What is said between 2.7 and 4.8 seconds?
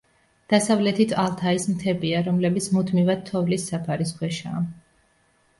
მუდმივად თოვლის საფარის ქვეშაა.